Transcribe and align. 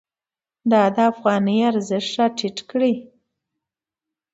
دا 0.71 0.83
د 0.95 0.97
افغانۍ 1.11 1.57
ارزښت 1.71 2.11
راټیټ 2.17 2.57
کړی. 2.69 2.93